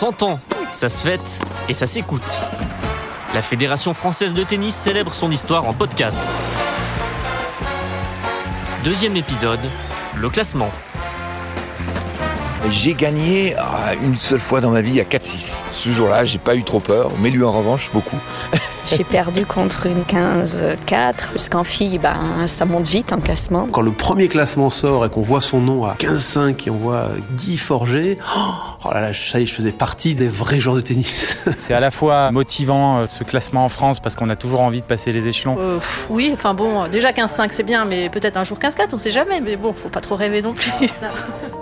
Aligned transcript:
100 0.00 0.22
ans, 0.22 0.40
ça 0.72 0.88
se 0.88 0.98
fête 0.98 1.40
et 1.68 1.74
ça 1.74 1.84
s'écoute. 1.84 2.22
La 3.34 3.42
Fédération 3.42 3.92
française 3.92 4.32
de 4.32 4.42
tennis 4.42 4.74
célèbre 4.74 5.12
son 5.12 5.30
histoire 5.30 5.68
en 5.68 5.74
podcast. 5.74 6.26
Deuxième 8.82 9.14
épisode, 9.18 9.60
le 10.16 10.30
classement. 10.30 10.70
J'ai 12.70 12.94
gagné 12.94 13.54
une 14.02 14.16
seule 14.16 14.40
fois 14.40 14.60
dans 14.60 14.70
ma 14.70 14.80
vie 14.80 15.00
à 15.00 15.04
4-6. 15.04 15.62
Ce 15.72 15.88
jour-là, 15.90 16.24
j'ai 16.24 16.38
pas 16.38 16.54
eu 16.54 16.62
trop 16.62 16.80
peur, 16.80 17.10
mais 17.20 17.30
lui 17.30 17.44
en 17.44 17.52
revanche, 17.52 17.90
beaucoup. 17.92 18.18
J'ai 18.84 19.04
perdu 19.04 19.44
contre 19.44 19.86
une 19.86 20.02
15-4, 20.02 20.76
parce 21.32 21.48
qu'en 21.50 21.64
fille, 21.64 21.98
ben, 21.98 22.46
ça 22.46 22.64
monte 22.64 22.88
vite 22.88 23.12
en 23.12 23.20
classement. 23.20 23.68
Quand 23.70 23.82
le 23.82 23.90
premier 23.90 24.28
classement 24.28 24.70
sort 24.70 25.04
et 25.04 25.10
qu'on 25.10 25.20
voit 25.20 25.42
son 25.42 25.60
nom 25.60 25.84
à 25.84 25.94
15-5 25.94 26.66
et 26.66 26.70
on 26.70 26.76
voit 26.76 27.08
Guy 27.36 27.58
Forger, 27.58 28.18
oh 28.84 28.88
là 28.92 29.00
là, 29.02 29.12
je 29.12 29.20
savais, 29.20 29.44
je 29.44 29.52
faisais 29.52 29.72
partie 29.72 30.14
des 30.14 30.28
vrais 30.28 30.60
joueurs 30.60 30.76
de 30.76 30.80
tennis. 30.80 31.36
C'est 31.58 31.74
à 31.74 31.80
la 31.80 31.90
fois 31.90 32.30
motivant 32.30 33.00
euh, 33.00 33.06
ce 33.06 33.22
classement 33.22 33.64
en 33.64 33.68
France 33.68 34.00
parce 34.00 34.16
qu'on 34.16 34.30
a 34.30 34.36
toujours 34.36 34.60
envie 34.60 34.80
de 34.80 34.86
passer 34.86 35.12
les 35.12 35.28
échelons. 35.28 35.56
Euh, 35.58 35.78
pff, 35.78 36.06
oui, 36.08 36.30
enfin 36.32 36.54
bon, 36.54 36.88
déjà 36.88 37.12
15-5 37.12 37.48
c'est 37.50 37.62
bien, 37.62 37.84
mais 37.84 38.08
peut-être 38.08 38.38
un 38.38 38.44
jour 38.44 38.58
15-4, 38.58 38.88
on 38.94 38.98
sait 38.98 39.10
jamais, 39.10 39.42
mais 39.42 39.56
bon, 39.56 39.74
faut 39.74 39.90
pas 39.90 40.00
trop 40.00 40.16
rêver 40.16 40.40
non 40.40 40.54
plus. 40.54 40.70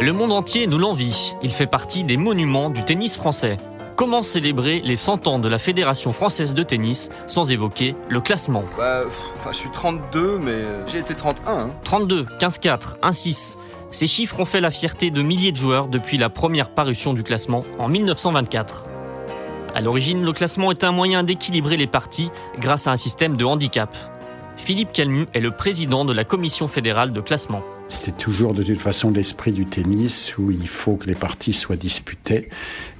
Le 0.00 0.12
monde 0.12 0.30
entier 0.30 0.68
nous 0.68 0.78
l'envie. 0.78 1.34
Il 1.42 1.50
fait 1.50 1.66
partie 1.66 2.04
des 2.08 2.16
monuments 2.16 2.70
du 2.70 2.82
tennis 2.84 3.16
français. 3.16 3.58
Comment 3.94 4.22
célébrer 4.22 4.80
les 4.82 4.96
100 4.96 5.26
ans 5.26 5.38
de 5.38 5.46
la 5.46 5.58
Fédération 5.58 6.14
française 6.14 6.54
de 6.54 6.62
tennis 6.62 7.10
sans 7.26 7.52
évoquer 7.52 7.94
le 8.08 8.22
classement? 8.22 8.64
Bah, 8.78 9.02
enfin, 9.34 9.50
je 9.52 9.58
suis 9.58 9.70
32, 9.70 10.38
mais 10.38 10.58
j'ai 10.86 11.00
été 11.00 11.14
31. 11.14 11.52
Hein. 11.52 11.70
32, 11.84 12.24
15-4, 12.40 13.00
1-6. 13.02 13.56
Ces 13.90 14.06
chiffres 14.06 14.40
ont 14.40 14.46
fait 14.46 14.62
la 14.62 14.70
fierté 14.70 15.10
de 15.10 15.20
milliers 15.20 15.52
de 15.52 15.58
joueurs 15.58 15.86
depuis 15.86 16.16
la 16.16 16.30
première 16.30 16.70
parution 16.70 17.12
du 17.12 17.22
classement 17.22 17.60
en 17.78 17.88
1924. 17.88 18.84
À 19.74 19.82
l'origine, 19.82 20.24
le 20.24 20.32
classement 20.32 20.70
est 20.70 20.84
un 20.84 20.92
moyen 20.92 21.24
d'équilibrer 21.24 21.76
les 21.76 21.86
parties 21.86 22.30
grâce 22.58 22.86
à 22.86 22.92
un 22.92 22.96
système 22.96 23.36
de 23.36 23.44
handicap. 23.44 23.94
Philippe 24.56 24.92
Calmu 24.92 25.26
est 25.34 25.40
le 25.40 25.50
président 25.50 26.06
de 26.06 26.14
la 26.14 26.24
commission 26.24 26.68
fédérale 26.68 27.12
de 27.12 27.20
classement. 27.20 27.62
C'était 27.88 28.12
toujours 28.12 28.52
de 28.52 28.62
toute 28.62 28.80
façon 28.80 29.10
l'esprit 29.10 29.52
du 29.52 29.64
tennis 29.64 30.36
où 30.36 30.50
il 30.50 30.68
faut 30.68 30.96
que 30.96 31.06
les 31.06 31.14
parties 31.14 31.54
soient 31.54 31.76
disputées. 31.76 32.50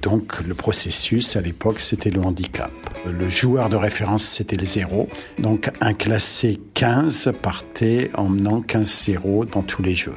Donc 0.01 0.39
le 0.41 0.55
processus 0.55 1.35
à 1.35 1.41
l'époque 1.41 1.79
c'était 1.79 2.09
le 2.09 2.21
handicap. 2.21 2.71
Le 3.05 3.29
joueur 3.29 3.69
de 3.69 3.75
référence 3.75 4.23
c'était 4.23 4.55
le 4.55 4.65
zéro. 4.65 5.07
Donc 5.37 5.71
un 5.79 5.93
classé 5.93 6.59
15 6.73 7.33
partait 7.39 8.09
en 8.15 8.29
menant 8.29 8.61
15-0 8.61 9.51
dans 9.51 9.61
tous 9.61 9.83
les 9.83 9.95
jeux. 9.95 10.15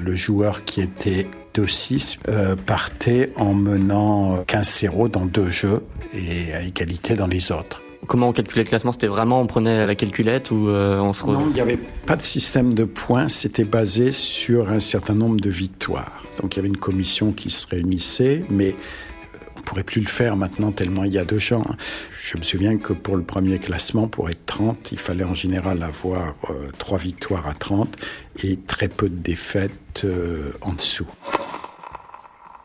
Le 0.00 0.16
joueur 0.16 0.64
qui 0.64 0.80
était 0.80 1.28
2-6 1.54 2.18
euh, 2.28 2.56
partait 2.56 3.32
en 3.36 3.54
menant 3.54 4.42
15-0 4.42 5.10
dans 5.10 5.26
deux 5.26 5.50
jeux 5.50 5.84
et 6.12 6.52
à 6.54 6.62
égalité 6.62 7.14
dans 7.14 7.26
les 7.28 7.52
autres. 7.52 7.82
Comment 8.08 8.30
on 8.30 8.32
calculait 8.32 8.64
le 8.64 8.68
classement 8.68 8.90
C'était 8.90 9.06
vraiment 9.06 9.40
on 9.40 9.46
prenait 9.46 9.86
la 9.86 9.94
calculette 9.94 10.50
ou 10.50 10.68
euh, 10.68 10.98
on 10.98 11.12
se 11.12 11.26
Non, 11.26 11.46
il 11.48 11.52
n'y 11.52 11.60
avait 11.60 11.76
pas 11.76 12.16
de 12.16 12.22
système 12.22 12.72
de 12.74 12.84
points, 12.84 13.28
c'était 13.28 13.64
basé 13.64 14.12
sur 14.12 14.70
un 14.70 14.80
certain 14.80 15.14
nombre 15.14 15.38
de 15.38 15.50
victoires. 15.50 16.22
Donc 16.40 16.54
il 16.54 16.56
y 16.56 16.60
avait 16.60 16.68
une 16.68 16.76
commission 16.76 17.32
qui 17.32 17.50
se 17.50 17.66
réunissait, 17.66 18.44
mais 18.48 18.70
euh, 18.70 19.38
on 19.56 19.60
pourrait 19.60 19.82
plus 19.82 20.00
le 20.00 20.08
faire 20.08 20.36
maintenant 20.36 20.72
tellement 20.72 21.04
il 21.04 21.12
y 21.12 21.18
a 21.18 21.24
de 21.24 21.38
gens. 21.38 21.64
Je 22.10 22.38
me 22.38 22.42
souviens 22.42 22.78
que 22.78 22.94
pour 22.94 23.16
le 23.16 23.22
premier 23.22 23.58
classement, 23.58 24.08
pour 24.08 24.30
être 24.30 24.46
30, 24.46 24.92
il 24.92 24.98
fallait 24.98 25.24
en 25.24 25.34
général 25.34 25.82
avoir 25.82 26.34
euh, 26.48 26.70
trois 26.78 26.98
victoires 26.98 27.46
à 27.46 27.54
30 27.54 27.94
et 28.42 28.56
très 28.56 28.88
peu 28.88 29.08
de 29.08 29.16
défaites 29.16 30.04
euh, 30.04 30.52
en 30.62 30.72
dessous. 30.72 31.06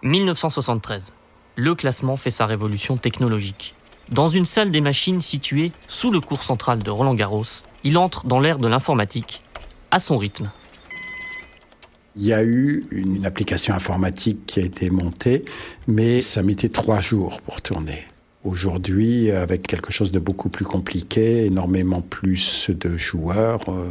1973. 0.03 1.11
Le 1.55 1.75
classement 1.75 2.17
fait 2.17 2.31
sa 2.31 2.45
révolution 2.45 2.97
technologique. 2.97 3.75
Dans 4.11 4.27
une 4.27 4.45
salle 4.45 4.69
des 4.69 4.81
machines 4.81 5.21
située 5.21 5.71
sous 5.87 6.11
le 6.11 6.19
cours 6.19 6.43
central 6.43 6.83
de 6.83 6.91
Roland 6.91 7.15
Garros, 7.15 7.63
il 7.83 7.97
entre 7.97 8.25
dans 8.25 8.39
l'ère 8.39 8.59
de 8.59 8.67
l'informatique, 8.67 9.41
à 9.91 9.99
son 9.99 10.17
rythme. 10.17 10.49
Il 12.15 12.25
y 12.25 12.33
a 12.33 12.43
eu 12.43 12.83
une 12.91 13.25
application 13.25 13.73
informatique 13.73 14.45
qui 14.45 14.59
a 14.59 14.63
été 14.63 14.89
montée, 14.89 15.45
mais 15.87 16.21
ça 16.21 16.43
mettait 16.43 16.69
trois 16.69 16.99
jours 16.99 17.41
pour 17.41 17.61
tourner. 17.61 18.05
Aujourd'hui, 18.43 19.31
avec 19.31 19.65
quelque 19.65 19.91
chose 19.91 20.11
de 20.11 20.19
beaucoup 20.19 20.49
plus 20.49 20.65
compliqué, 20.65 21.45
énormément 21.45 22.01
plus 22.01 22.69
de 22.69 22.97
joueurs, 22.97 23.69
euh, 23.69 23.87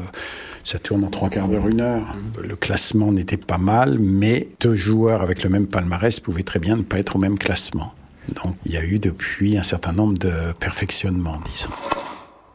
ça 0.63 0.79
tourne 0.79 1.05
en 1.05 1.09
trois 1.09 1.31
quarts 1.31 1.49
d'heure, 1.49 1.67
une 1.67 1.81
heure. 1.81 2.15
Le 2.39 2.55
classement 2.55 3.13
n'était 3.13 3.39
pas 3.39 3.57
mal, 3.57 3.99
mais 3.99 4.49
deux 4.61 4.75
joueurs 4.75 5.23
avec 5.23 5.43
le 5.43 5.49
même 5.49 5.67
palmarès 5.67 6.21
pouvaient 6.21 6.43
très 6.43 6.59
bien 6.59 6.77
ne 6.77 6.83
pas 6.83 6.99
être 6.99 7.17
au 7.17 7.19
même 7.19 7.39
classement. 7.39 7.95
Donc 8.29 8.57
il 8.65 8.73
y 8.73 8.77
a 8.77 8.85
eu 8.85 8.99
depuis 8.99 9.59
un 9.59 9.63
certain 9.63 9.93
nombre 9.93 10.17
de 10.19 10.53
perfectionnements, 10.59 11.41
disons. 11.45 11.71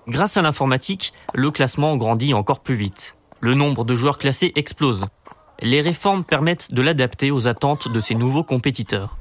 Grâce 0.07 0.37
à 0.37 0.41
l'informatique, 0.41 1.13
le 1.33 1.51
classement 1.51 1.97
grandit 1.97 2.33
encore 2.33 2.61
plus 2.61 2.75
vite. 2.75 3.17
Le 3.41 3.53
nombre 3.53 3.83
de 3.83 3.95
joueurs 3.95 4.17
classés 4.17 4.53
explose. 4.55 5.05
Les 5.61 5.81
réformes 5.81 6.23
permettent 6.23 6.73
de 6.73 6.81
l'adapter 6.81 7.31
aux 7.31 7.47
attentes 7.47 7.91
de 7.91 7.99
ces 7.99 8.15
nouveaux 8.15 8.43
compétiteurs. 8.43 9.17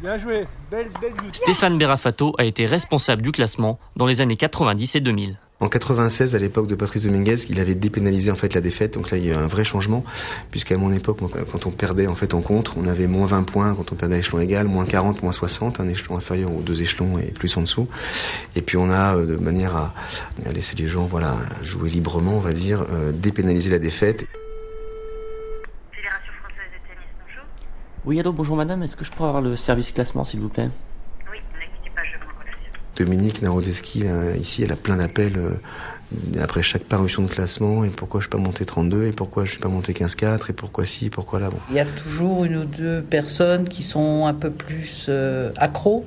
Bien 0.00 0.16
joué, 0.16 0.46
belle, 0.70 0.90
belle. 1.00 1.12
Stéphane 1.32 1.76
Berafato 1.76 2.34
a 2.38 2.44
été 2.44 2.64
responsable 2.64 3.20
du 3.20 3.32
classement 3.32 3.78
dans 3.96 4.06
les 4.06 4.22
années 4.22 4.36
90 4.36 4.96
et 4.96 5.00
2000. 5.00 5.38
En 5.60 5.68
96, 5.68 6.34
à 6.34 6.38
l'époque 6.38 6.66
de 6.68 6.74
Patrice 6.74 7.02
Dominguez, 7.04 7.36
il 7.50 7.60
avait 7.60 7.74
dépénalisé 7.74 8.30
en 8.30 8.34
fait 8.34 8.54
la 8.54 8.62
défaite. 8.62 8.94
Donc 8.94 9.10
là, 9.10 9.18
il 9.18 9.26
y 9.26 9.30
a 9.30 9.34
eu 9.34 9.36
un 9.36 9.46
vrai 9.46 9.62
changement, 9.62 10.04
puisqu'à 10.50 10.78
mon 10.78 10.90
époque, 10.90 11.18
quand 11.52 11.66
on 11.66 11.70
perdait 11.70 12.06
en 12.06 12.14
fait 12.14 12.32
en 12.32 12.40
contre, 12.40 12.78
on 12.78 12.88
avait 12.88 13.06
moins 13.06 13.26
20 13.26 13.42
points 13.42 13.74
quand 13.74 13.92
on 13.92 13.94
perdait 13.94 14.14
à 14.16 14.18
échelon 14.20 14.40
égal, 14.40 14.68
moins 14.68 14.86
40, 14.86 15.22
moins 15.22 15.32
60, 15.32 15.78
un 15.80 15.88
échelon 15.88 16.16
inférieur 16.16 16.50
aux 16.50 16.62
deux 16.62 16.80
échelons 16.80 17.18
et 17.18 17.26
plus 17.26 17.54
en 17.58 17.60
dessous. 17.60 17.88
Et 18.56 18.62
puis 18.62 18.78
on 18.78 18.90
a, 18.90 19.16
euh, 19.16 19.26
de 19.26 19.36
manière 19.36 19.76
à, 19.76 19.92
à 20.46 20.52
laisser 20.52 20.76
les 20.76 20.86
gens, 20.86 21.04
voilà, 21.04 21.36
jouer 21.60 21.90
librement, 21.90 22.36
on 22.36 22.40
va 22.40 22.54
dire, 22.54 22.86
euh, 22.90 23.12
dépénaliser 23.12 23.68
la 23.70 23.78
défaite. 23.78 24.26
Fédération 25.92 26.32
française 26.40 26.70
de 26.72 26.88
tennis, 26.88 27.10
bonjour. 27.26 27.44
Oui, 28.06 28.18
allô, 28.18 28.32
bonjour 28.32 28.56
madame, 28.56 28.82
est-ce 28.82 28.96
que 28.96 29.04
je 29.04 29.10
pourrais 29.10 29.28
avoir 29.28 29.42
le 29.42 29.56
service 29.56 29.92
classement 29.92 30.24
s'il 30.24 30.40
vous 30.40 30.48
plaît 30.48 30.70
Oui, 31.30 31.36
ne 31.54 31.60
quittez 31.76 31.90
pas, 31.94 32.02
je 32.04 32.16
vous 32.16 32.32
relation. 32.40 32.72
Dominique 33.00 33.40
Narodeski, 33.40 34.04
ici, 34.38 34.62
elle 34.62 34.72
a 34.72 34.76
plein 34.76 34.98
d'appels 34.98 35.38
euh, 35.38 36.42
après 36.42 36.62
chaque 36.62 36.82
parution 36.82 37.22
de 37.22 37.28
classement. 37.28 37.84
Et 37.84 37.88
pourquoi 37.88 38.20
je 38.20 38.24
suis 38.24 38.30
pas 38.30 38.38
monté 38.38 38.64
32 38.64 39.06
Et 39.06 39.12
pourquoi 39.12 39.44
je 39.44 39.52
suis 39.52 39.60
pas 39.60 39.68
monté 39.68 39.92
15-4 39.92 40.50
Et 40.50 40.52
pourquoi 40.52 40.84
si 40.84 41.10
Pourquoi 41.10 41.40
là. 41.40 41.50
Il 41.70 41.76
y 41.76 41.80
a 41.80 41.86
toujours 41.86 42.44
une 42.44 42.56
ou 42.56 42.64
deux 42.64 43.00
personnes 43.00 43.68
qui 43.68 43.82
sont 43.82 44.26
un 44.26 44.34
peu 44.34 44.50
plus 44.50 45.06
euh, 45.08 45.50
accros 45.56 46.04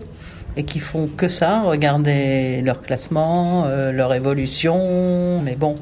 et 0.56 0.66
qui 0.66 0.80
font 0.80 1.08
que 1.08 1.30
ça, 1.30 1.62
regarder 1.62 2.62
leur 2.62 2.82
classement, 2.82 3.64
euh, 3.66 3.92
leur 3.92 4.14
évolution. 4.14 5.42
Mais 5.42 5.56
bon, 5.56 5.78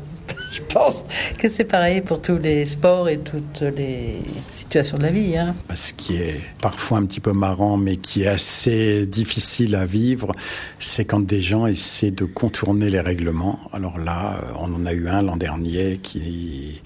je 0.53 0.61
pense 0.61 1.03
que 1.37 1.49
c'est 1.49 1.63
pareil 1.63 2.01
pour 2.01 2.21
tous 2.21 2.37
les 2.37 2.65
sports 2.65 3.07
et 3.09 3.19
toutes 3.19 3.61
les 3.61 4.21
situations 4.51 4.97
de 4.97 5.03
la 5.03 5.09
vie. 5.09 5.37
Hein. 5.37 5.55
Ce 5.73 5.93
qui 5.93 6.17
est 6.17 6.41
parfois 6.61 6.97
un 6.97 7.05
petit 7.05 7.19
peu 7.19 7.33
marrant, 7.33 7.77
mais 7.77 7.97
qui 7.97 8.23
est 8.23 8.27
assez 8.27 9.05
difficile 9.05 9.75
à 9.75 9.85
vivre, 9.85 10.33
c'est 10.79 11.05
quand 11.05 11.21
des 11.21 11.41
gens 11.41 11.65
essaient 11.67 12.11
de 12.11 12.25
contourner 12.25 12.89
les 12.89 12.99
règlements. 12.99 13.59
Alors 13.71 13.97
là, 13.97 14.39
euh, 14.43 14.51
on 14.59 14.73
en 14.73 14.85
a 14.85 14.93
eu 14.93 15.07
un 15.07 15.21
l'an 15.21 15.37
dernier 15.37 15.99
qui 16.01 16.81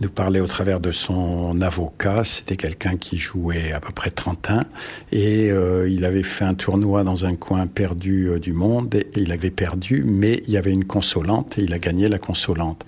nous 0.00 0.10
parlait 0.10 0.40
au 0.40 0.46
travers 0.46 0.80
de 0.80 0.92
son 0.92 1.60
avocat. 1.60 2.22
C'était 2.24 2.56
quelqu'un 2.56 2.96
qui 2.96 3.18
jouait 3.18 3.72
à 3.72 3.80
peu 3.80 3.92
près 3.92 4.10
31 4.10 4.66
et 5.12 5.50
euh, 5.50 5.88
il 5.88 6.04
avait 6.04 6.22
fait 6.22 6.44
un 6.44 6.54
tournoi 6.54 7.04
dans 7.04 7.24
un 7.24 7.34
coin 7.34 7.66
perdu 7.66 8.28
euh, 8.28 8.38
du 8.38 8.52
monde 8.52 8.94
et 8.94 9.06
il 9.16 9.32
avait 9.32 9.50
perdu, 9.50 10.04
mais 10.06 10.42
il 10.46 10.52
y 10.52 10.56
avait 10.56 10.72
une 10.72 10.84
consolante 10.84 11.58
et 11.58 11.62
il 11.62 11.72
a 11.72 11.78
gagné 11.78 12.08
la 12.08 12.18
consolante. 12.18 12.84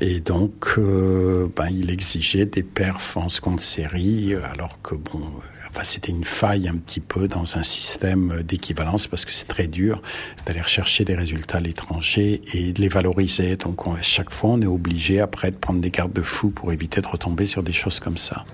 Et 0.00 0.20
donc, 0.20 0.74
euh, 0.78 1.48
ben, 1.54 1.68
il 1.70 1.90
exigeait 1.90 2.46
des 2.46 2.62
perfs 2.62 3.16
en 3.16 3.28
seconde 3.28 3.60
série, 3.60 4.34
alors 4.34 4.80
que 4.82 4.94
bon, 4.94 5.20
enfin, 5.68 5.82
c'était 5.82 6.10
une 6.10 6.24
faille 6.24 6.68
un 6.68 6.76
petit 6.76 7.00
peu 7.00 7.28
dans 7.28 7.58
un 7.58 7.62
système 7.62 8.42
d'équivalence 8.42 9.06
parce 9.06 9.26
que 9.26 9.32
c'est 9.32 9.48
très 9.48 9.66
dur 9.66 10.00
d'aller 10.46 10.62
rechercher 10.62 11.04
des 11.04 11.14
résultats 11.14 11.58
à 11.58 11.60
l'étranger 11.60 12.40
et 12.54 12.72
de 12.72 12.80
les 12.80 12.88
valoriser. 12.88 13.56
Donc, 13.56 13.86
on, 13.86 13.94
à 13.94 14.02
chaque 14.02 14.30
fois, 14.30 14.50
on 14.50 14.62
est 14.62 14.66
obligé 14.66 15.20
après 15.20 15.50
de 15.50 15.56
prendre 15.56 15.80
des 15.80 15.90
gardes 15.90 16.14
de 16.14 16.22
fou 16.22 16.48
pour 16.48 16.72
éviter 16.72 17.02
de 17.02 17.06
retomber 17.06 17.44
sur 17.44 17.62
des 17.62 17.72
choses 17.72 18.00
comme 18.00 18.16
ça. 18.16 18.44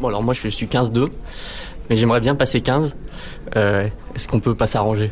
Bon, 0.00 0.08
alors 0.08 0.22
moi 0.22 0.32
je 0.32 0.48
suis 0.48 0.66
15-2, 0.66 1.10
mais 1.90 1.96
j'aimerais 1.96 2.20
bien 2.20 2.36
passer 2.36 2.60
15. 2.60 2.94
Euh, 3.56 3.88
Est-ce 4.14 4.28
qu'on 4.28 4.38
peut 4.38 4.54
pas 4.54 4.68
s'arranger? 4.68 5.10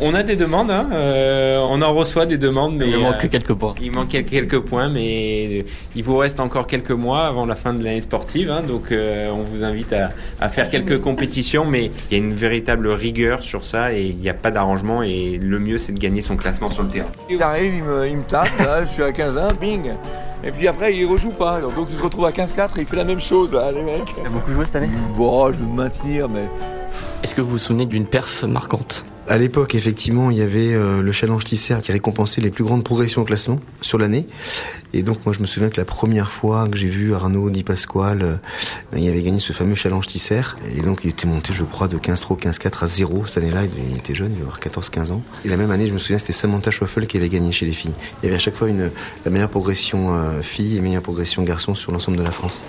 On 0.00 0.14
a 0.14 0.22
des 0.22 0.36
demandes, 0.36 0.70
hein, 0.70 0.88
euh, 0.92 1.58
on 1.68 1.80
en 1.82 1.92
reçoit 1.94 2.26
des 2.26 2.38
demandes, 2.38 2.76
mais 2.76 2.86
Il 2.88 2.96
me 2.96 3.02
manque 3.02 3.24
euh, 3.24 3.28
quelques 3.28 3.52
points. 3.54 3.74
il 3.80 3.92
manque 3.92 4.08
quel- 4.08 4.24
quelques 4.24 4.58
points, 4.60 4.88
mais 4.88 5.64
il 5.94 6.02
vous 6.02 6.16
reste 6.16 6.40
encore 6.40 6.66
quelques 6.66 6.90
mois 6.90 7.26
avant 7.26 7.46
la 7.46 7.54
fin 7.54 7.74
de 7.74 7.82
l'année 7.84 8.02
sportive, 8.02 8.50
hein, 8.50 8.62
donc 8.66 8.90
euh, 8.90 9.26
on 9.30 9.42
vous 9.42 9.62
invite 9.64 9.92
à, 9.92 10.10
à 10.40 10.48
faire 10.48 10.68
quelques 10.68 11.00
compétitions, 11.00 11.64
mais 11.64 11.90
il 12.10 12.18
y 12.18 12.20
a 12.20 12.24
une 12.24 12.34
véritable 12.34 12.88
rigueur 12.88 13.42
sur 13.42 13.64
ça 13.64 13.92
et 13.94 14.02
il 14.02 14.16
n'y 14.16 14.28
a 14.28 14.34
pas 14.34 14.50
d'arrangement 14.50 15.02
et 15.02 15.38
le 15.40 15.58
mieux 15.58 15.78
c'est 15.78 15.92
de 15.92 15.98
gagner 15.98 16.22
son 16.22 16.36
classement 16.36 16.70
sur 16.70 16.82
le 16.82 16.88
terrain. 16.88 17.08
Il 17.30 17.42
arrive, 17.42 17.74
il 17.76 17.82
me, 17.82 18.08
il 18.08 18.16
me 18.16 18.22
tape, 18.24 18.58
là, 18.58 18.84
je 18.84 18.88
suis 18.88 19.02
à 19.02 19.10
15-1, 19.10 19.58
bing. 19.60 19.90
Et 20.44 20.50
puis 20.50 20.66
après, 20.66 20.96
il 20.96 21.06
rejoue 21.06 21.30
pas. 21.30 21.60
Donc 21.60 21.86
il 21.88 21.96
se 21.96 22.02
retrouve 22.02 22.24
à 22.26 22.30
15-4 22.32 22.76
et 22.76 22.80
il 22.80 22.86
fait 22.86 22.96
la 22.96 23.04
même 23.04 23.20
chose, 23.20 23.52
là, 23.52 23.70
les 23.70 23.82
mecs. 23.84 24.12
T'as 24.20 24.28
beaucoup 24.28 24.50
joué 24.52 24.66
cette 24.66 24.74
année? 24.76 24.88
Bon, 25.16 25.52
je 25.52 25.58
veux 25.58 25.66
me 25.66 25.74
maintenir, 25.76 26.28
mais 26.28 26.48
Est-ce 27.22 27.34
que 27.36 27.40
vous 27.40 27.50
vous 27.50 27.58
souvenez 27.58 27.86
d'une 27.86 28.06
perf 28.06 28.42
marquante? 28.42 29.04
À 29.28 29.38
l'époque, 29.38 29.76
effectivement, 29.76 30.30
il 30.30 30.38
y 30.38 30.42
avait 30.42 30.74
euh, 30.74 31.00
le 31.00 31.12
challenge 31.12 31.44
Tisser 31.44 31.76
qui 31.80 31.92
récompensait 31.92 32.40
les 32.40 32.50
plus 32.50 32.64
grandes 32.64 32.82
progressions 32.82 33.22
au 33.22 33.24
classement 33.24 33.60
sur 33.80 33.96
l'année. 33.96 34.26
Et 34.92 35.04
donc, 35.04 35.24
moi, 35.24 35.32
je 35.32 35.40
me 35.40 35.46
souviens 35.46 35.70
que 35.70 35.80
la 35.80 35.84
première 35.84 36.30
fois 36.30 36.68
que 36.68 36.76
j'ai 36.76 36.88
vu 36.88 37.14
Arnaud 37.14 37.48
Di 37.48 37.62
Pasquale, 37.62 38.22
euh, 38.22 38.36
il 38.96 39.08
avait 39.08 39.22
gagné 39.22 39.38
ce 39.38 39.52
fameux 39.52 39.76
challenge 39.76 40.06
Tisser. 40.06 40.42
Et 40.76 40.82
donc, 40.82 41.04
il 41.04 41.10
était 41.10 41.28
monté, 41.28 41.52
je 41.52 41.62
crois, 41.62 41.86
de 41.86 41.98
15 41.98 42.20
3 42.20 42.36
15-4 42.36 42.84
à 42.84 42.86
0 42.88 43.26
cette 43.26 43.42
année-là. 43.42 43.62
Il 43.64 43.96
était 43.96 44.14
jeune, 44.14 44.32
il 44.32 44.40
devait 44.40 44.42
avoir 44.42 44.58
14-15 44.58 45.12
ans. 45.12 45.22
Et 45.44 45.48
la 45.48 45.56
même 45.56 45.70
année, 45.70 45.86
je 45.86 45.92
me 45.92 45.98
souviens, 45.98 46.18
c'était 46.18 46.32
Samantha 46.32 46.72
Schwaffel 46.72 47.06
qui 47.06 47.16
avait 47.16 47.28
gagné 47.28 47.52
chez 47.52 47.64
les 47.64 47.72
filles. 47.72 47.94
Il 48.22 48.26
y 48.26 48.28
avait 48.28 48.36
à 48.36 48.40
chaque 48.40 48.56
fois 48.56 48.68
une, 48.68 48.90
la 49.24 49.30
meilleure 49.30 49.50
progression 49.50 50.14
euh, 50.14 50.42
fille 50.42 50.76
et 50.76 50.80
meilleure 50.80 51.02
progression 51.02 51.42
garçon 51.44 51.74
sur 51.76 51.92
l'ensemble 51.92 52.16
de 52.16 52.24
la 52.24 52.32
France. 52.32 52.60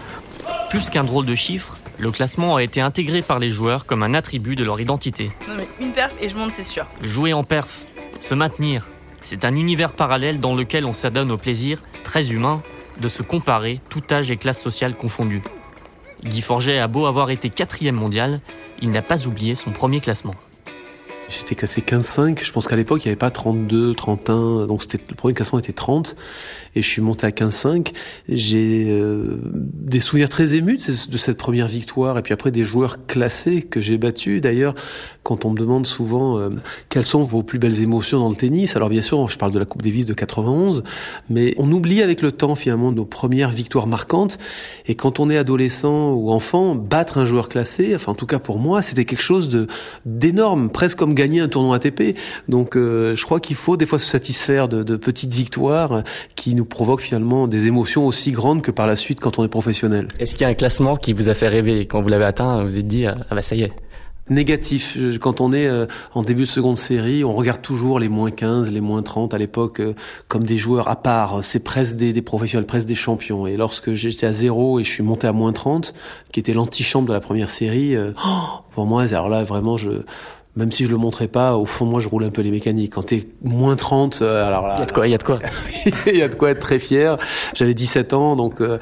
Plus 0.69 0.89
qu'un 0.91 1.03
drôle 1.03 1.25
de 1.25 1.35
chiffre, 1.35 1.77
le 1.99 2.11
classement 2.11 2.55
a 2.55 2.63
été 2.63 2.81
intégré 2.81 3.21
par 3.21 3.39
les 3.39 3.49
joueurs 3.49 3.85
comme 3.85 4.03
un 4.03 4.13
attribut 4.13 4.55
de 4.55 4.63
leur 4.63 4.79
identité. 4.79 5.31
Non 5.47 5.55
mais 5.55 5.67
une 5.79 5.91
perf 5.91 6.15
et 6.21 6.29
je 6.29 6.35
monte, 6.35 6.53
c'est 6.53 6.63
sûr. 6.63 6.85
Jouer 7.01 7.33
en 7.33 7.43
perf, 7.43 7.85
se 8.19 8.35
maintenir, 8.35 8.89
c'est 9.21 9.45
un 9.45 9.55
univers 9.55 9.93
parallèle 9.93 10.39
dans 10.39 10.55
lequel 10.55 10.85
on 10.85 10.93
s'adonne 10.93 11.31
au 11.31 11.37
plaisir, 11.37 11.81
très 12.03 12.31
humain, 12.31 12.61
de 12.99 13.07
se 13.07 13.23
comparer, 13.23 13.79
tout 13.89 14.03
âge 14.11 14.31
et 14.31 14.37
classe 14.37 14.61
sociale 14.61 14.95
confondus. 14.95 15.41
Guy 16.23 16.41
Forget 16.41 16.79
a 16.79 16.87
beau 16.87 17.05
avoir 17.05 17.31
été 17.31 17.49
quatrième 17.49 17.95
mondial, 17.95 18.39
il 18.81 18.91
n'a 18.91 19.01
pas 19.01 19.27
oublié 19.27 19.55
son 19.55 19.71
premier 19.71 19.99
classement. 19.99 20.35
J'étais 21.37 21.55
classé 21.55 21.81
15-5. 21.81 22.43
Je 22.43 22.51
pense 22.51 22.67
qu'à 22.67 22.75
l'époque, 22.75 23.03
il 23.03 23.07
n'y 23.07 23.11
avait 23.11 23.17
pas 23.17 23.31
32, 23.31 23.93
31. 23.95 24.67
Donc, 24.67 24.81
c'était, 24.83 24.99
le 25.09 25.15
premier 25.15 25.33
classement 25.33 25.59
était 25.59 25.73
30. 25.73 26.15
Et 26.75 26.81
je 26.81 26.87
suis 26.89 27.01
monté 27.01 27.25
à 27.25 27.31
15-5. 27.31 27.91
J'ai 28.29 28.85
euh, 28.89 29.37
des 29.53 29.99
souvenirs 29.99 30.29
très 30.29 30.53
émus 30.55 30.77
de, 30.77 30.81
ce- 30.81 31.09
de 31.09 31.17
cette 31.17 31.37
première 31.37 31.67
victoire. 31.67 32.17
Et 32.17 32.21
puis 32.21 32.33
après, 32.33 32.51
des 32.51 32.63
joueurs 32.63 33.05
classés 33.07 33.61
que 33.61 33.81
j'ai 33.81 33.97
battus. 33.97 34.41
D'ailleurs, 34.41 34.75
quand 35.23 35.45
on 35.45 35.51
me 35.51 35.57
demande 35.57 35.85
souvent 35.87 36.37
euh, 36.37 36.49
quelles 36.89 37.05
sont 37.05 37.23
vos 37.23 37.43
plus 37.43 37.59
belles 37.59 37.81
émotions 37.81 38.19
dans 38.19 38.29
le 38.29 38.35
tennis, 38.35 38.75
alors 38.75 38.89
bien 38.89 39.01
sûr, 39.01 39.27
je 39.27 39.37
parle 39.37 39.51
de 39.51 39.59
la 39.59 39.65
Coupe 39.65 39.81
Davis 39.81 40.05
de 40.05 40.13
91. 40.13 40.83
Mais 41.29 41.53
on 41.57 41.71
oublie 41.71 42.01
avec 42.01 42.21
le 42.21 42.31
temps, 42.31 42.55
finalement, 42.55 42.91
nos 42.91 43.05
premières 43.05 43.51
victoires 43.51 43.87
marquantes. 43.87 44.37
Et 44.87 44.95
quand 44.95 45.19
on 45.19 45.29
est 45.29 45.37
adolescent 45.37 46.11
ou 46.13 46.31
enfant, 46.31 46.75
battre 46.75 47.17
un 47.17 47.25
joueur 47.25 47.49
classé, 47.49 47.93
enfin, 47.95 48.11
en 48.11 48.15
tout 48.15 48.25
cas 48.27 48.39
pour 48.39 48.59
moi, 48.59 48.81
c'était 48.81 49.05
quelque 49.05 49.21
chose 49.21 49.49
de 49.49 49.67
d'énorme, 50.05 50.69
presque 50.69 50.97
comme 50.97 51.13
gagner 51.23 51.39
un 51.41 51.47
tournoi 51.47 51.77
ATP. 51.77 52.15
Donc, 52.49 52.75
euh, 52.75 53.15
je 53.15 53.23
crois 53.25 53.39
qu'il 53.39 53.55
faut 53.55 53.77
des 53.77 53.85
fois 53.85 53.99
se 53.99 54.07
satisfaire 54.07 54.67
de, 54.67 54.83
de 54.83 54.95
petites 54.95 55.33
victoires 55.33 56.03
qui 56.35 56.55
nous 56.55 56.65
provoquent 56.65 57.01
finalement 57.01 57.47
des 57.47 57.67
émotions 57.67 58.05
aussi 58.05 58.31
grandes 58.31 58.61
que 58.61 58.71
par 58.71 58.87
la 58.87 58.95
suite 58.95 59.19
quand 59.19 59.39
on 59.39 59.43
est 59.43 59.49
professionnel. 59.49 60.07
Est-ce 60.19 60.33
qu'il 60.33 60.41
y 60.41 60.45
a 60.45 60.49
un 60.49 60.53
classement 60.53 60.97
qui 60.97 61.13
vous 61.13 61.29
a 61.29 61.33
fait 61.33 61.47
rêver 61.47 61.85
Quand 61.85 62.01
vous 62.01 62.09
l'avez 62.09 62.25
atteint, 62.25 62.61
vous 62.61 62.69
vous 62.69 62.77
êtes 62.77 62.87
dit, 62.87 63.05
ah 63.05 63.17
bah 63.31 63.41
ça 63.41 63.55
y 63.55 63.63
est. 63.63 63.71
Négatif. 64.29 64.97
Quand 65.19 65.41
on 65.41 65.51
est 65.51 65.67
euh, 65.67 65.85
en 66.13 66.21
début 66.21 66.43
de 66.43 66.47
seconde 66.47 66.77
série, 66.77 67.25
on 67.25 67.33
regarde 67.33 67.61
toujours 67.61 67.99
les 67.99 68.07
moins 68.07 68.31
15, 68.31 68.71
les 68.71 68.79
moins 68.79 69.01
30 69.01 69.33
à 69.33 69.37
l'époque 69.37 69.81
euh, 69.81 69.95
comme 70.29 70.45
des 70.45 70.55
joueurs 70.55 70.87
à 70.87 70.95
part. 70.95 71.43
C'est 71.43 71.59
presque 71.59 71.97
des, 71.97 72.13
des 72.13 72.21
professionnels, 72.21 72.65
presque 72.65 72.87
des 72.87 72.95
champions. 72.95 73.47
Et 73.47 73.57
lorsque 73.57 73.93
j'étais 73.93 74.25
à 74.25 74.31
zéro 74.31 74.79
et 74.79 74.85
je 74.85 74.89
suis 74.89 75.03
monté 75.03 75.27
à 75.27 75.33
moins 75.33 75.51
30, 75.51 75.93
qui 76.31 76.39
était 76.39 76.53
l'antichambre 76.53 77.09
de 77.09 77.13
la 77.13 77.19
première 77.19 77.49
série, 77.49 77.97
euh, 77.97 78.11
oh, 78.25 78.61
pour 78.73 78.85
moi, 78.85 79.03
alors 79.03 79.27
là, 79.27 79.43
vraiment, 79.43 79.75
je... 79.75 79.89
Même 80.55 80.71
si 80.71 80.85
je 80.85 80.91
le 80.91 80.97
montrais 80.97 81.27
pas, 81.27 81.57
au 81.57 81.65
fond, 81.65 81.85
moi, 81.85 81.99
je 81.99 82.07
roule 82.07 82.23
un 82.23 82.29
peu 82.29 82.43
les 82.43 82.51
mécaniques. 82.51 82.93
Quand 82.93 83.03
t'es 83.03 83.25
moins 83.43 83.75
30, 83.75 84.19
euh, 84.21 84.45
alors 84.45 84.67
là... 84.67 84.75
Il 84.75 84.79
y 84.79 84.83
a 84.83 84.85
de 84.85 84.91
quoi, 84.91 85.07
il 85.07 85.11
y 85.11 85.15
a 85.15 85.17
de 85.17 85.23
quoi. 85.23 85.39
il 86.05 86.15
y 86.15 86.21
a 86.21 86.27
de 86.27 86.35
quoi 86.35 86.51
être 86.51 86.59
très 86.59 86.77
fier. 86.77 87.17
J'avais 87.55 87.73
17 87.73 88.13
ans, 88.13 88.35
donc 88.35 88.61
euh, 88.61 88.77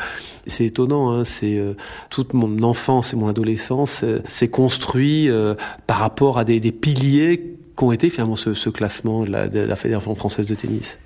c'est 0.47 0.65
étonnant. 0.65 1.11
Hein, 1.11 1.23
c'est 1.25 1.57
euh, 1.57 1.75
toute 2.09 2.33
mon 2.33 2.61
enfance 2.63 3.13
et 3.13 3.15
mon 3.15 3.27
adolescence 3.27 4.01
euh, 4.03 4.21
s'est 4.27 4.49
construit 4.49 5.29
euh, 5.29 5.55
par 5.87 5.97
rapport 5.97 6.37
à 6.37 6.43
des, 6.43 6.59
des 6.59 6.71
piliers 6.71 7.55
qu'ont 7.75 7.91
été 7.91 8.09
finalement 8.09 8.35
ce, 8.35 8.53
ce 8.53 8.69
classement 8.69 9.23
de 9.23 9.31
la, 9.31 9.47
de 9.47 9.59
la 9.59 9.75
Fédération 9.75 10.13
française 10.15 10.47
de 10.47 10.55
tennis. 10.55 10.99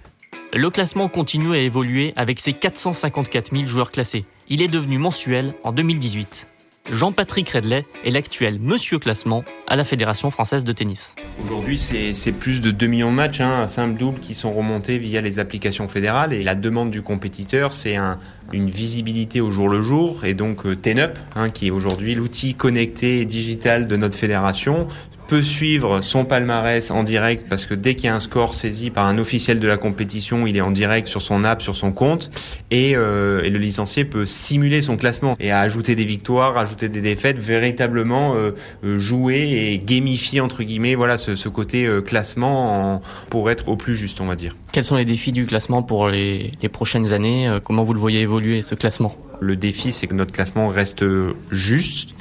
Le 0.54 0.70
classement 0.70 1.08
continue 1.10 1.54
à 1.54 1.60
évoluer 1.60 2.14
avec 2.16 2.40
ses 2.40 2.54
454 2.54 3.52
000 3.54 3.68
joueurs 3.68 3.92
classés. 3.92 4.26
Il 4.48 4.62
est 4.62 4.68
devenu 4.68 4.98
mensuel 4.98 5.54
en 5.64 5.72
2018. 5.72 6.48
Jean-Patrick 6.92 7.50
Redley 7.50 7.84
est 8.04 8.12
l'actuel 8.12 8.60
monsieur 8.60 9.00
classement 9.00 9.44
à 9.66 9.76
la 9.76 9.84
Fédération 9.84 10.30
française 10.30 10.64
de 10.64 10.72
tennis. 10.72 11.16
Aujourd'hui, 11.44 11.80
c'est 11.80 12.32
plus 12.32 12.62
de 12.62 12.70
2 12.70 12.86
millions 12.86 13.10
de 13.10 13.16
matchs, 13.16 13.42
hein, 13.42 13.68
simple 13.68 13.98
double, 13.98 14.20
qui 14.20 14.36
sont 14.36 14.54
remontés 14.54 15.00
via 15.00 15.20
les 15.20 15.40
applications 15.40 15.88
fédérales. 15.88 16.32
Et 16.32 16.44
la 16.44 16.54
demande 16.54 16.92
du 16.92 17.02
compétiteur, 17.02 17.74
c'est 17.74 17.96
un, 17.96 18.20
une 18.54 18.70
visibilité 18.70 19.42
au 19.42 19.50
jour 19.50 19.68
le 19.68 19.82
jour. 19.82 20.26
Et 20.26 20.36
donc, 20.36 20.68
euh, 20.68 20.76
TENUP, 20.76 21.18
hein, 21.36 21.50
qui 21.50 21.68
est 21.68 21.72
aujourd'hui 21.72 22.14
l'outil 22.14 22.54
connecté 22.54 23.20
et 23.20 23.26
digital 23.26 23.88
de 23.88 23.96
notre 23.96 24.18
fédération, 24.18 24.88
peut 25.28 25.42
suivre 25.42 26.02
son 26.02 26.26
palmarès 26.26 26.92
en 26.92 27.04
direct 27.04 27.48
parce 27.50 27.66
que 27.66 27.74
dès 27.74 27.96
qu'il 27.96 28.06
y 28.06 28.10
a 28.10 28.16
un 28.16 28.20
score 28.20 28.54
saisi 28.56 28.90
par 28.90 29.06
un 29.08 29.18
officiel 29.18 29.60
de 29.60 29.68
la 29.68 29.78
compétition, 29.78 30.46
il 30.48 30.56
est 30.58 30.62
en 30.62 30.72
direct 30.72 31.08
sur 31.08 31.22
son 31.22 31.44
app, 31.44 31.62
sur 31.62 31.76
son 31.76 31.92
compte 31.92 32.30
et, 32.72 32.96
euh, 32.96 33.42
et 33.44 33.50
le 33.50 33.58
licencié 33.60 34.06
peut 34.06 34.26
simuler 34.26 34.82
son 34.82 34.98
classement 34.98 35.36
et 35.40 35.52
à 35.52 35.60
ajouter 35.62 35.96
des 35.96 36.06
victoires, 36.06 36.58
ajouter 36.58 36.90
des 36.90 37.02
défaites, 37.02 37.38
véritablement 37.40 38.36
euh, 38.36 38.52
euh, 38.84 38.98
jouer 38.98 39.42
et 39.74 39.78
gamifier 39.84 40.42
entre 40.42 40.64
guillemets 40.64 40.96
voilà 40.96 41.18
ce, 41.18 41.36
ce 41.36 41.50
côté 41.50 41.86
euh, 41.86 42.02
classement 42.02 42.94
en- 42.96 43.02
pour 43.30 43.50
être 43.50 43.70
au 43.70 43.76
plus 43.76 43.96
juste 43.96 44.22
on 44.22 44.26
va 44.28 44.36
dire. 44.36 44.56
Quels 44.72 44.84
sont 44.84 44.96
les 44.98 45.06
défis 45.06 45.32
du 45.32 45.46
classement 45.46 45.82
pour 45.84 46.10
les, 46.10 46.52
les 46.62 46.70
prochaines 46.70 47.14
années 47.14 47.58
Comment 47.64 47.84
vous 47.84 47.94
le 47.94 48.00
voyez 48.00 48.20
évoluer 48.22 48.64
ce 48.66 48.76
classement? 48.76 49.16
Le 49.42 49.58
défi, 49.58 49.92
c'est 49.92 50.08
que 50.08 50.14
notre 50.14 50.32
classement 50.32 50.70
reste 50.70 51.04
juste 51.52 52.12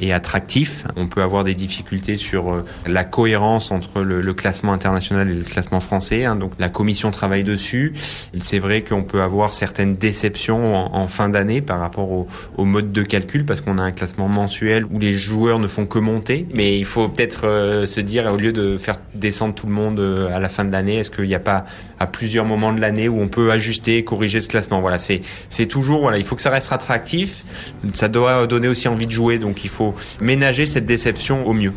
et 0.00 0.12
attractif. 0.12 0.84
On 0.96 1.06
peut 1.06 1.22
avoir 1.22 1.44
des 1.44 1.54
difficultés 1.54 2.16
sur 2.16 2.52
euh, 2.52 2.64
la 2.86 3.04
cohérence 3.04 3.70
entre 3.70 4.00
le, 4.02 4.34
classement 4.34 4.72
international 4.72 5.28
et 5.28 5.34
le 5.34 5.44
classement 5.44 5.80
français. 5.80 6.24
hein. 6.24 6.36
donc 6.36 6.52
la 6.58 6.68
commission 6.68 7.10
travaille 7.10 7.44
dessus. 7.44 7.92
C'est 8.38 8.58
vrai 8.58 8.82
qu'on 8.82 9.02
peut 9.02 9.20
avoir 9.20 9.52
certaines 9.52 9.96
déceptions 9.96 10.74
en, 10.74 11.06
fin 11.08 11.28
d'année 11.28 11.60
par 11.60 11.80
rapport 11.80 12.10
au, 12.10 12.64
mode 12.64 12.92
de 12.92 13.02
calcul 13.02 13.44
parce 13.44 13.60
qu'on 13.60 13.78
a 13.78 13.82
un 13.82 13.90
classement 13.90 14.28
mensuel 14.28 14.84
où 14.90 14.98
les 14.98 15.12
joueurs 15.12 15.58
ne 15.58 15.66
font 15.66 15.86
que 15.86 15.98
monter. 15.98 16.46
Mais 16.54 16.78
il 16.78 16.84
faut 16.84 17.08
peut-être 17.08 17.46
euh, 17.46 17.86
se 17.86 18.00
dire 18.00 18.32
au 18.32 18.36
lieu 18.36 18.52
de 18.52 18.78
faire 18.78 18.96
descendre 19.14 19.54
tout 19.54 19.66
le 19.66 19.72
monde 19.72 19.98
euh, 19.98 20.34
à 20.34 20.38
la 20.38 20.48
fin 20.48 20.64
de 20.64 20.70
l'année, 20.70 20.98
est-ce 20.98 21.10
qu'il 21.10 21.26
n'y 21.26 21.34
a 21.34 21.40
pas 21.40 21.64
à 21.98 22.06
plusieurs 22.06 22.46
moments 22.46 22.72
de 22.72 22.80
l'année 22.80 23.08
où 23.08 23.20
on 23.20 23.28
peut 23.28 23.50
ajuster, 23.50 24.04
corriger 24.04 24.40
ce 24.40 24.48
classement? 24.48 24.80
Voilà, 24.80 24.98
c'est 24.98 25.66
toujours 25.66 26.02
voilà, 26.02 26.18
il 26.18 26.24
faut 26.24 26.36
que 26.36 26.42
ça 26.42 26.50
reste 26.50 26.72
attractif. 26.72 27.44
Ça 27.94 28.08
doit 28.08 28.46
donner 28.46 28.68
aussi 28.68 28.88
envie 28.88 29.06
de 29.06 29.12
jouer, 29.12 29.38
donc 29.38 29.64
il 29.64 29.70
faut 29.70 29.89
ménager 30.20 30.66
cette 30.66 30.86
déception 30.86 31.46
au 31.46 31.52
mieux. 31.52 31.72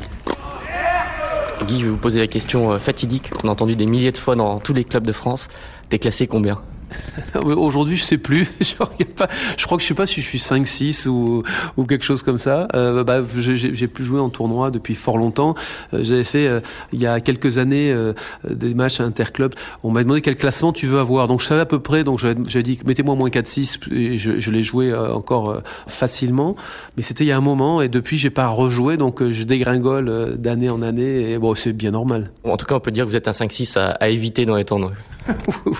Guy, 1.66 1.80
je 1.80 1.86
vais 1.86 1.92
vous 1.92 1.98
poser 1.98 2.20
la 2.20 2.28
question 2.28 2.74
euh, 2.74 2.80
fatidique 2.80 3.30
qu'on 3.30 3.48
a 3.48 3.52
entendu 3.52 3.76
des 3.76 3.86
milliers 3.86 4.12
de 4.12 4.18
fois 4.18 4.36
dans 4.36 4.60
tous 4.60 4.74
les 4.74 4.84
clubs 4.84 5.06
de 5.06 5.14
France. 5.14 5.48
T'es 5.90 6.00
classé 6.00 6.28
combien? 6.28 6.62
Aujourd'hui, 7.46 7.98
je 7.98 8.04
sais 8.04 8.18
plus. 8.18 8.50
je, 8.62 8.74
crois 8.76 9.78
que 9.78 9.84
je 9.84 9.88
sais 9.88 9.94
pas 9.94 10.06
si 10.06 10.22
je 10.22 10.28
suis 10.28 10.40
5, 10.40 10.68
6 10.68 11.06
ou, 11.08 11.44
ou 11.78 11.86
quelque 11.86 12.06
chose 12.06 12.24
comme 12.24 12.38
ça. 12.38 12.68
Euh, 12.76 13.04
bah, 13.04 13.22
j'ai 13.38 13.56
j'ai- 13.56 13.74
j'ai 13.76 13.88
plus 13.88 14.04
joué 14.04 14.20
en 14.20 14.30
tournoi 14.30 14.72
depuis 14.72 14.96
fort 14.96 15.18
longtemps. 15.18 15.56
Euh, 15.94 16.00
J'avais 16.04 16.24
fait 16.24 16.48
euh, 16.48 16.60
il 16.92 17.02
y 17.02 17.08
a 17.08 17.20
quelques 17.20 17.58
années 17.58 17.92
euh, 17.92 18.14
des 18.50 18.74
matchs 18.74 19.00
à 19.00 19.04
interclub. 19.04 19.54
On 19.84 19.92
m'a 19.92 20.04
demandé 20.04 20.22
quel 20.22 20.36
classement 20.38 20.74
tu 20.74 20.88
veux 20.88 21.00
avoir. 21.00 21.28
Donc 21.28 21.42
je 21.42 21.46
savais 21.48 21.62
à 21.62 21.66
peu 21.66 21.80
près. 21.80 22.04
Donc 22.04 22.20
j'avais 22.20 22.36
j'avais 22.48 22.64
dit 22.64 22.80
mettez-moi 22.86 23.16
moins 23.16 23.30
4, 23.30 23.48
6 23.48 23.80
et 23.92 24.18
je, 24.18 24.40
je 24.40 24.52
l'ai 24.52 24.64
joué 24.64 24.94
encore 24.94 25.62
facilement. 25.88 26.56
Mais 26.98 27.04
c'était 27.04 27.24
il 27.24 27.28
y 27.28 27.32
a 27.32 27.38
un 27.38 27.42
moment 27.42 27.82
et 27.82 27.90
depuis 27.90 28.18
j'ai 28.18 28.30
pas 28.30 28.48
rejoué. 28.48 28.98
Donc 28.98 29.24
je 29.32 29.44
dégringole 29.44 30.36
d'année 30.38 30.70
en 30.70 30.82
année 30.82 31.32
et 31.32 31.38
bon 31.38 31.56
c'est 31.56 31.74
bien 31.74 31.92
normal. 31.92 32.32
En 32.44 32.58
tout 32.58 32.66
cas, 32.66 32.76
on 32.76 32.80
peut 32.80 32.92
dire 32.92 33.06
que 33.06 33.10
vous 33.10 33.16
êtes 33.16 33.28
un 33.28 33.32
5-6 33.32 33.78
à, 33.80 33.92
à 33.92 34.08
éviter 34.10 34.46
dans 34.46 34.56
les 34.56 34.66
tournois. 34.66 34.92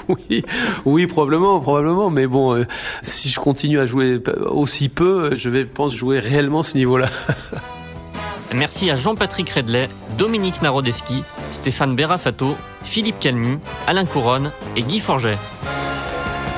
oui, 0.08 0.44
oui, 0.86 1.03
probablement, 1.08 1.60
probablement. 1.60 2.10
Mais 2.10 2.28
bon, 2.28 2.56
euh, 2.56 2.66
si 3.02 3.30
je 3.30 3.40
continue 3.40 3.80
à 3.80 3.86
jouer 3.86 4.22
aussi 4.50 4.90
peu, 4.90 5.36
je 5.36 5.50
vais, 5.50 5.66
pense, 5.66 5.96
jouer 5.96 6.20
réellement 6.20 6.64
ce 6.64 6.78
niveau-là. 6.78 7.10
Merci 8.54 8.92
à 8.92 8.96
Jean-Patrick 8.96 9.50
Redley, 9.50 9.90
Dominique 10.18 10.62
Narodeski, 10.62 11.24
Stéphane 11.52 11.96
Berafato, 11.96 12.56
Philippe 12.84 13.20
Calmu, 13.20 13.60
Alain 13.88 14.06
Couronne 14.06 14.52
et 14.76 14.84
Guy 14.84 15.00
Forget. 15.00 15.38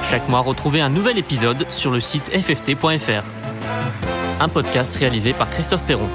Chaque 0.10 0.28
mois, 0.28 0.42
retrouvez 0.42 0.82
un 0.82 0.90
nouvel 0.90 1.18
épisode 1.18 1.66
sur 1.70 1.92
le 1.92 2.02
site 2.02 2.30
fft.fr. 2.32 3.24
Un 4.40 4.50
podcast 4.50 4.96
réalisé 4.98 5.34
par 5.34 5.50
Christophe 5.50 5.84
Perron. 5.84 6.10